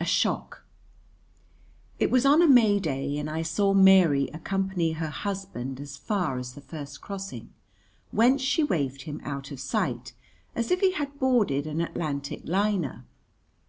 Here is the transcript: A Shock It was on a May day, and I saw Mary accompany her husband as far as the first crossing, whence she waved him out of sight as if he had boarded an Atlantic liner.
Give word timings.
A 0.00 0.04
Shock 0.04 0.64
It 2.00 2.10
was 2.10 2.26
on 2.26 2.42
a 2.42 2.48
May 2.48 2.80
day, 2.80 3.18
and 3.18 3.30
I 3.30 3.42
saw 3.42 3.72
Mary 3.72 4.26
accompany 4.34 4.94
her 4.94 5.10
husband 5.10 5.78
as 5.78 5.96
far 5.96 6.38
as 6.38 6.54
the 6.54 6.60
first 6.60 7.00
crossing, 7.00 7.52
whence 8.10 8.42
she 8.42 8.64
waved 8.64 9.02
him 9.02 9.20
out 9.22 9.52
of 9.52 9.60
sight 9.60 10.12
as 10.56 10.72
if 10.72 10.80
he 10.80 10.90
had 10.94 11.20
boarded 11.20 11.68
an 11.68 11.80
Atlantic 11.80 12.40
liner. 12.46 13.04